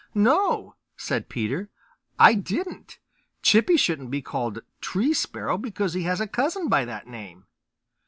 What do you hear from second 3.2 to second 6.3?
Chippy shouldn't be called Tree Sparrow, because he has a